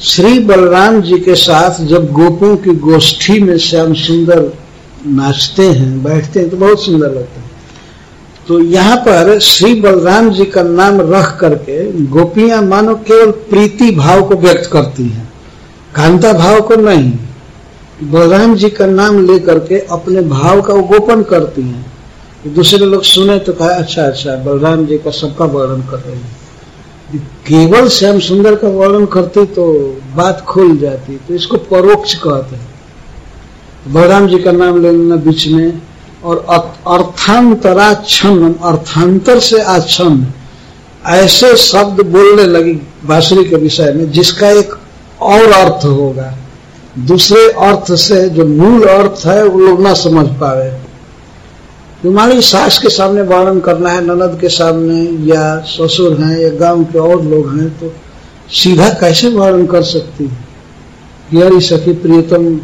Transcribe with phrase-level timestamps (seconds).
[0.00, 4.40] श्री बलराम जी के साथ जब गोपों की गोष्ठी में श्याम सुंदर
[5.06, 7.48] नाचते हैं, बैठते हैं तो बहुत सुंदर लगता है।
[8.48, 14.22] तो यहाँ पर श्री बलराम जी का नाम रख करके गोपियाँ मानो केवल प्रीति भाव
[14.28, 15.28] को व्यक्त करती हैं,
[15.94, 17.12] कांता भाव को नहीं।
[18.02, 23.38] बलराम जी का नाम लेकर के अपने भाव का गोपन करती हैं। दूसरे लोग सुने
[23.38, 26.38] तो कहा अच्छा अच्छा बलराम जी का सबका वर्णन कर रहे है।
[27.46, 29.64] केवल श्याम सुंदर का वर्णन करती तो
[30.16, 32.68] बात खुल जाती तो इसको परोक्ष कहते हैं।
[33.92, 35.80] बलराम जी का नाम ले लेना बीच में,
[36.24, 36.36] और
[36.88, 40.26] अर्थांतराक्षण अर्थांतर से आच्छन
[41.08, 42.72] ऐसे शब्द बोलने लगी
[43.04, 44.74] बांसुरी के विषय में, जिसका एक
[45.22, 46.34] और अर्थ होगा।
[47.06, 50.70] दूसरे अर्थ से जो मूल अर्थ है, वो लोग ना समझ पाए
[52.02, 56.84] तुम्हारी सास के सामने वर्णन करना है, ननद के सामने, या ससुर हैं, या गाँव
[56.84, 57.92] के और लोग हैं तो
[58.50, 60.38] सीधा कैसे वर्णन कर सकती है?
[61.34, 62.60] यार सखी प्रियतम,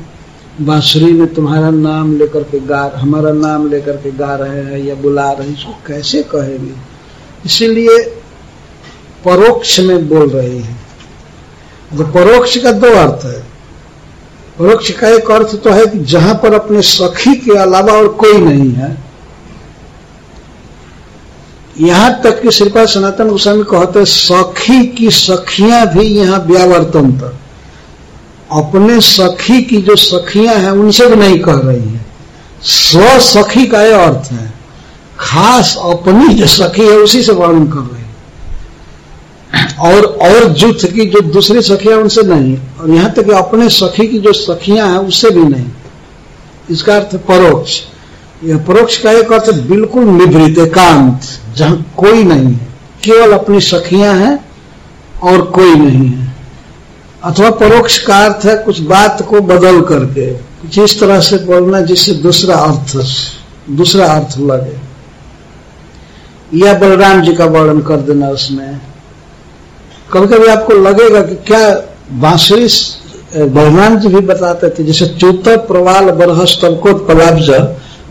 [0.60, 4.95] बांसुरी में तुम्हारा नाम लेकर के गा, हमारा नाम लेकर के गा रहे हैं, या
[4.95, 6.73] बुला रहे हैं, इसको कैसे कहेंगे?
[7.47, 7.99] इसीलिए
[9.25, 10.77] परोक्ष में बोल रही है।
[11.99, 13.47] तो परोक्ष का दो अर्थ है।
[14.59, 18.38] परोक्ष का एक अर्थ तो है कि जहाँ पर अपने सखी के अलावा और कोई
[18.38, 19.05] नहीं है
[21.80, 27.37] यहाँ तक कि श्रीपाद सनातन गोस्वामी कहते सखी की सखियाँ भी यहाँ व्यावर्तन तक
[28.52, 32.07] अपने सखी की जो सखियाँ हैं, उनसे भी नहीं कह रही है।
[32.63, 34.54] स्व सखी का यह अर्थ है।
[35.19, 38.07] खास अपनी जो सखी है, उसी से वर्णन कर रही है।
[39.79, 44.07] और और जुथ की जो दूसरी सखियाँ उनसे नहीं। और यहाँ तक कि अपने सखी
[44.07, 45.66] की जो सखियाँ हैं, उससे भी नहीं।
[46.71, 47.80] इसका अर्थ परोक्ष।
[48.45, 51.20] यह परोक्ष का एक अर्थ बिल्कुल निवृत एकांत,
[51.56, 52.66] जहाँ कोई नहीं है।
[53.04, 54.38] केवल अपनी सखियाँ हैं
[55.23, 56.34] और कोई नहीं है।
[57.24, 61.80] अथवा परोक्ष का अर्थ है कुछ बात को बदल करके, कुछ इस तरह से बोलना
[61.82, 62.96] जिससे दूसरा अर्थ
[63.70, 64.76] दूसरा अर्थ लगे।
[66.56, 68.80] या बलराम जी का वर्णन कर देना उसमें।
[70.12, 71.70] कभी कभी आपको लगेगा कि क्या
[72.20, 72.69] बांसुरी
[73.36, 77.50] बलराम जी भी बताते थे, जैसे चूतर प्रवाल बरहस तलकोट पलाब्ज